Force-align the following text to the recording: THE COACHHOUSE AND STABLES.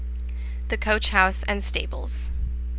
THE 0.69 0.77
COACHHOUSE 0.77 1.43
AND 1.43 1.63
STABLES. 1.63 2.31